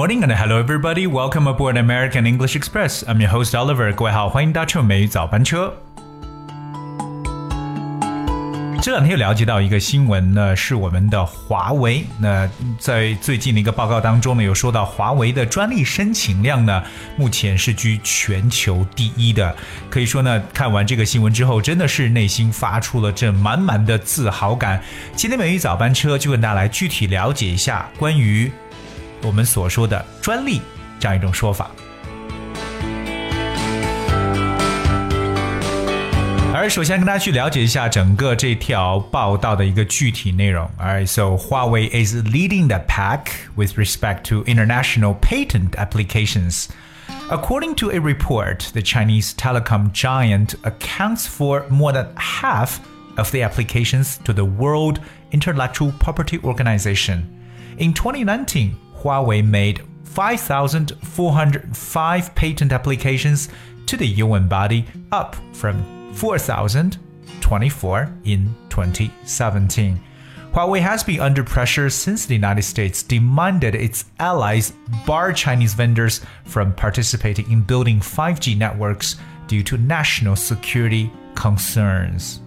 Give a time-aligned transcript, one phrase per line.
[0.00, 1.06] Morning and hello everybody.
[1.06, 3.04] Welcome aboard American English Express.
[3.06, 3.94] I'm your host Oliver.
[3.94, 5.74] 各位好，欢迎搭乘美语早班车。
[8.80, 12.06] 这两天有了解到一个新闻呢，是我们的华为。
[12.18, 16.82] 那在最近的一个报告当中呢，有说到华为的专利申请量呢，
[17.18, 19.54] 目前是居全球第一的。
[19.90, 24.82] 可以说呢，看完这个新闻之后，真的是内心发出了这满满的自豪感。
[25.14, 28.50] 今天美语早班车就跟大家来具体了解一下关于
[29.21, 30.61] 我们所说的专利
[30.99, 31.69] 这样一种说法。
[36.57, 40.65] 而首先跟大家去了解一下整个这条报道的一个具体内容。
[40.79, 46.69] Alright, so Huawei is leading the pack with respect to international patent applications.
[47.29, 52.79] According to a report, the Chinese telecom giant accounts for more than half
[53.17, 54.99] of the applications to the World
[55.31, 57.27] Intellectual Property Organization.
[57.79, 63.49] In 2019, Huawei made 5,405 patent applications
[63.85, 69.99] to the UN body, up from 4,024 in 2017.
[70.53, 74.71] Huawei has been under pressure since the United States demanded its allies
[75.05, 82.39] bar Chinese vendors from participating in building 5G networks due to national security concerns.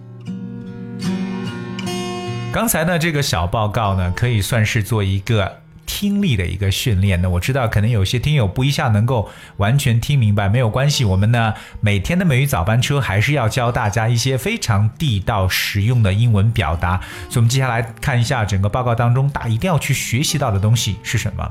[2.51, 5.61] 刚才呢，这个小报告呢，可以算是做一个
[5.94, 21.48] 听力的一个训练呢，我知道可能有些听友不一下能够完全听明白，没有关系，我们呢每天的美语早班车还是要教大家一些非常地道实用的英文表达，所以我们接下来看一下整个报告当中大家一定要去学习到的东西是什么。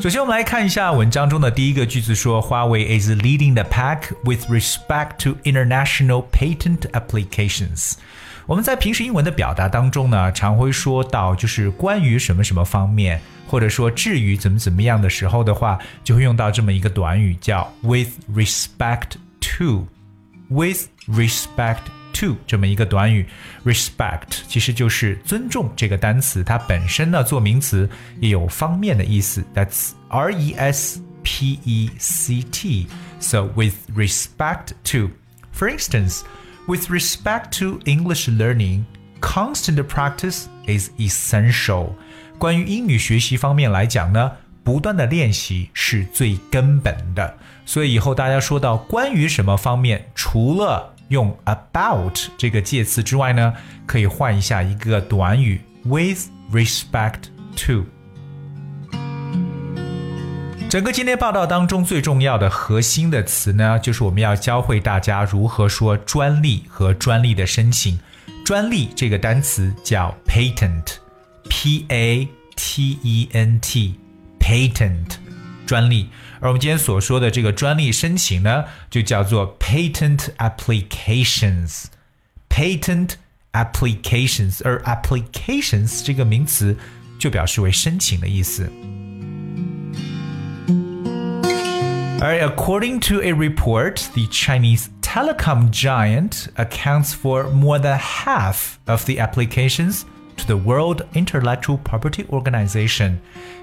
[0.00, 7.92] 首先，我们来看一下文章中的第一个句子，说华为 is leading the pack with respect to international patent applications。
[8.46, 19.18] 我们在平时英文的表达当中呢，常会说到就是关于什么什么方面，或者说至于怎么怎么样的时候的话，就会用到这么一个短语叫 with respect
[19.58, 19.86] to。
[20.48, 21.82] with respect
[22.19, 23.25] to 这么一个短语，
[23.65, 29.43] respect 其实就是尊重这个单词，它本身呢做名词也有方面的意思。
[29.53, 32.87] That's R E S P E C T.
[33.19, 35.11] So with respect to,
[35.53, 36.21] for instance.
[36.67, 38.85] With respect to English learning,
[39.21, 41.89] constant practice is essential.
[42.39, 44.31] 关于英语学习方面来讲呢，
[44.63, 47.37] 不断的练习是最根本的。
[47.67, 53.54] 所以以后大家说到关于什么方面，除了 用 about 这个介词之外呢，
[53.86, 57.84] 可以换一下一个短语 with respect to。
[60.68, 67.98] 整个今天报道当中最重要的核心的词呢，就是我们要教会大家如何说专利和专利的申请。
[68.44, 75.16] 专利这个单词叫 patent，p a t e n t，patent，
[75.69, 76.09] 专利。
[76.39, 83.13] 而我们今天所说的这个专利申请呢，就叫做 patent applications，patent
[83.53, 86.77] applications，而 applications 这个名词
[87.17, 88.69] 就表示为申请的意思。
[92.19, 100.03] according to a report, the Chinese telecom giant accounts for more than half of the applications
[100.40, 103.16] To the World Intellectual Property Organization。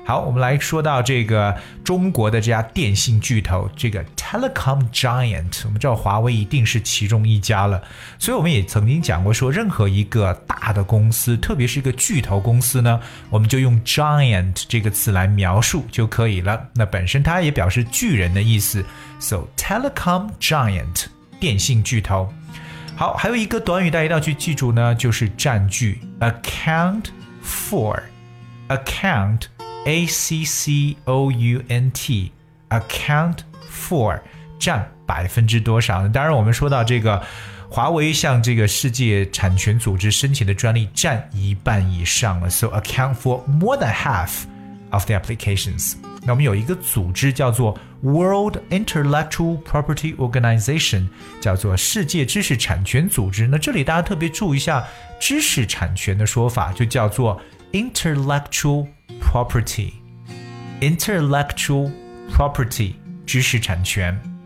[0.06, 5.64] 好，我们来说到这个中国的这家电信巨头，这个 telecom giant。
[5.66, 7.82] 我们知道华为一定是其中一家了，
[8.18, 13.00] 所以我们也曾经讲过，说任何一个大的公司，特别是一个巨头公司呢，
[13.30, 16.68] 我们就用 giant 这个词来描述就可以了。
[16.74, 18.86] 那本身它也表示巨人的意思
[19.20, 21.08] ，so telecom giant
[21.40, 22.32] 电信巨头。
[22.98, 27.04] 好，还有一个短语大家一定要去记住呢，就是占据，account
[27.46, 29.42] for，account
[29.86, 33.38] a c c o u n t，account
[33.72, 34.20] for
[34.58, 36.08] 占百分之多少？
[36.08, 37.24] 当然，我们说到这个，
[37.70, 44.46] 华为向这个世界产权组织申请的专利占一半以上了，so account for more than half
[44.90, 45.94] of the applications。
[46.24, 51.08] 那我们有一个组织叫做 World Intellectual Property Organization，
[51.40, 53.48] 叫做世界知识产权组织。
[53.48, 54.86] 那这里大家特别注意一下
[55.20, 57.40] 知识产权的说法，就叫做
[57.72, 58.88] intellectual
[59.22, 61.92] property，intellectual
[62.30, 64.37] property 知识产权。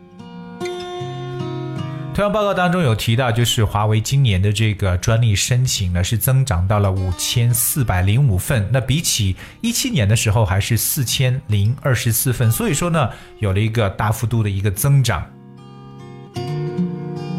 [2.14, 13.10] 同样报告当中有提到，就是华为今年的这个专利申请呢是增长到了五千四百零五份，那比起一七年的时候还是四千零二十四份，所以说呢
[13.40, 15.26] 有了一个大幅度的一个增长。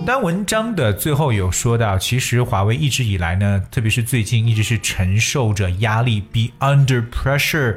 [0.06, 7.76] 但文章的最后有说到，其实华为一直以来呢，特别是最近一直是承受着压力，be under pressure。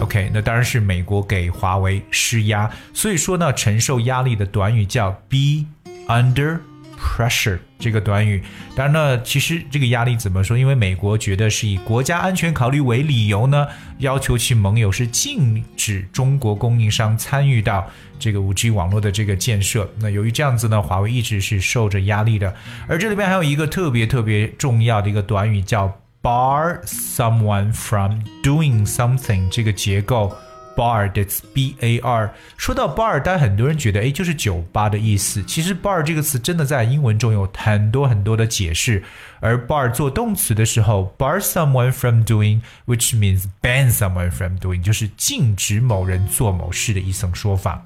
[0.00, 5.64] OK，那当然是美国给华为施压，所以说呢，承受压力的短语叫 be
[6.08, 6.58] under。
[6.98, 8.42] pressure 这个短语，
[8.74, 10.56] 当然呢，其实这个压力怎么说？
[10.56, 13.68] 因为美国觉得是以国家安全考虑为理由呢，
[13.98, 17.86] 要求其盟友是禁止中国供应商参与到
[18.18, 19.88] 这个五 G 网络的这个建设。
[20.00, 22.54] 那由于这样子呢，华为一直是受着压力的。
[22.88, 30.34] 而这里边还有一个特别特别重要的一个短语叫 bar someone from doing something 这个结构。
[30.75, 32.33] Bar，that's B A R。
[32.55, 35.43] 说到 bar，但很多人觉得，哎，就是酒吧的意思。
[35.43, 39.03] 其实 bar 这个词真的在英文中有很多很多的解释。
[39.41, 47.85] 而 bar 做动词的时候，bar someone from doing，which means ban someone from doing，就是禁止某人做某事的一层说法。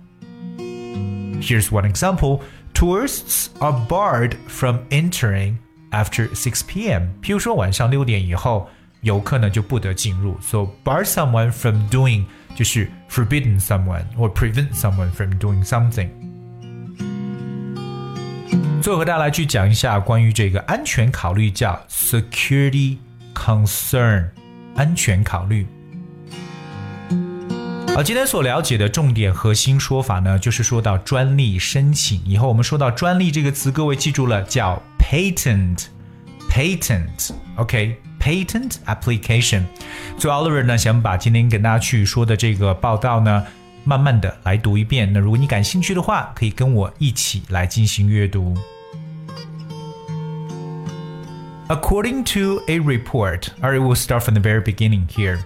[1.42, 2.42] Here's one example:
[2.75, 5.56] Tourists are barred from entering
[5.89, 7.07] after 6 p.m.
[7.24, 8.69] 譬如说晚上六点以后，
[9.01, 10.38] 游客呢就不得进入。
[10.42, 12.25] So bar someone from doing
[12.60, 16.10] 就是 forbidden someone or prevent someone from doing something。
[18.82, 22.98] 最后和大家来去讲一下关于这个安全考虑，叫 security
[23.34, 24.28] concern，
[24.76, 25.66] 安全考虑。
[27.94, 32.22] 好，今天所了解的重点核心说法呢，就是说到专利申请。
[32.26, 37.96] 以后我们说到专利这个词，各位记住了，叫 patent，patent，OK。
[38.19, 39.63] patent application。
[40.18, 43.45] 最后，Oliver 呢想把今天跟大家去说的这个报道呢，
[43.83, 45.12] 慢慢的来读一遍。
[45.12, 48.56] 那如果你感兴趣的话，可以跟我一起来进行阅读。
[51.68, 55.39] According to a report, all right, we'll start from the very beginning here.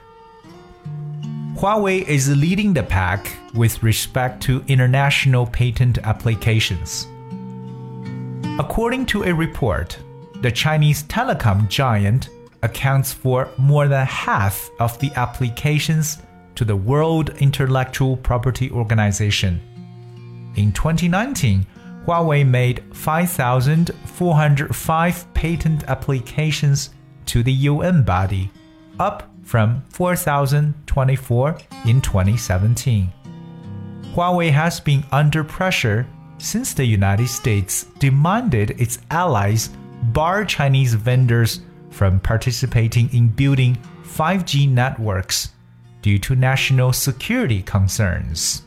[1.55, 3.21] Huawei is leading the pack
[3.53, 7.05] with respect to international patent applications.
[8.57, 9.97] According to a report,
[10.41, 12.29] the Chinese telecom giant
[12.64, 16.18] accounts for more than half of the applications
[16.54, 19.60] to the World Intellectual Property Organization.
[20.56, 21.66] In 2019,
[22.06, 26.90] Huawei made 5,405 patent applications
[27.26, 28.50] to the UN body,
[28.98, 33.12] up from 4,024 in 2017.
[34.14, 36.06] Huawei has been under pressure
[36.38, 39.70] since the United States demanded its allies
[40.12, 41.60] bar Chinese vendors
[41.94, 45.50] from participating in building 5G networks
[46.02, 48.62] due to national security concerns.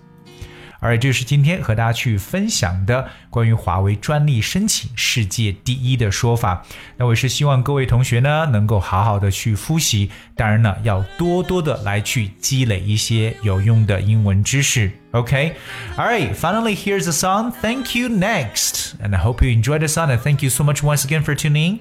[0.80, 6.64] 而这是今天和大家去分享的关于华为专利申请世界第一的说法。
[6.96, 14.90] 那我也是希望各位同学呢能够好好的去复习，当然呢要多多的来去积累一些有用的英文知识。
[15.12, 15.52] Okay?
[15.96, 17.52] Alright, finally here's a song.
[17.52, 18.94] Thank you next.
[19.02, 21.34] And I hope you enjoyed the song and thank you so much once again for
[21.34, 21.78] tuning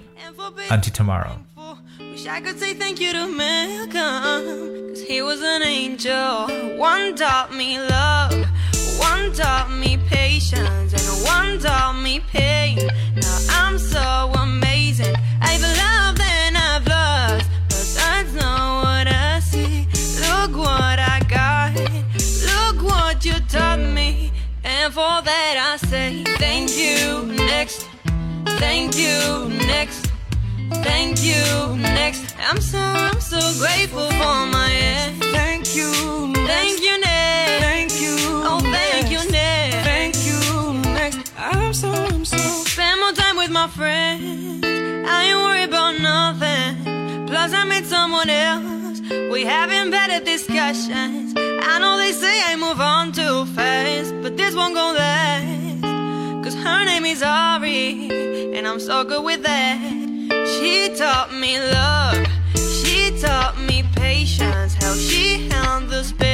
[0.69, 1.37] Until tomorrow.
[2.11, 6.47] Wish I could say thank you to Malcolm, cause he was an angel.
[6.77, 8.44] One taught me love,
[9.26, 12.78] one taught me patience, and one taught me pain.
[13.16, 15.16] Now I'm so amazing.
[15.40, 19.88] I've loved and I've lost, but that's not what I see.
[20.20, 21.74] Look what I got,
[22.52, 24.30] look what you taught me.
[24.62, 27.88] And for that I say thank you next,
[28.60, 30.12] thank you next.
[30.82, 31.76] Thank you.
[31.76, 35.18] Next, I'm so I'm so grateful for my ex.
[35.32, 36.28] Thank you.
[36.28, 36.48] Next.
[36.48, 37.00] Thank you.
[37.00, 37.15] Next.
[47.46, 49.00] Cause I met someone else
[49.30, 51.32] We having better discussions.
[51.36, 56.42] I know they say I move on too fast But this won't go last.
[56.42, 58.10] Cause her name is Ari
[58.56, 59.78] And I'm so good with that.
[60.54, 62.26] She taught me love.
[62.56, 64.74] She taught me patience.
[64.82, 66.25] How she held the space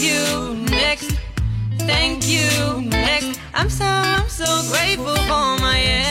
[0.00, 1.10] you next.
[1.78, 3.40] Thank you next.
[3.54, 6.07] I'm so, I'm so grateful for my.